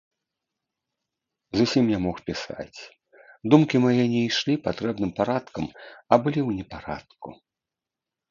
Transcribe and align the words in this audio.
Зусім 1.59 1.83
не 1.95 1.99
мог 2.05 2.17
пісаць, 2.29 2.79
думкі 3.53 3.81
мае 3.85 4.05
не 4.15 4.21
ішлі 4.29 4.53
патрэбным 4.65 5.11
парадкам, 5.21 5.65
а 5.73 6.13
былі 6.23 6.41
ў 6.47 6.63
непарадку. 6.63 7.29